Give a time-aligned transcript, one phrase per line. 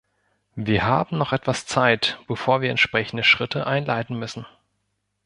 [0.55, 4.47] Wir haben noch etwas Zeit, bevor wir entsprechende Schritte einleiten müssen.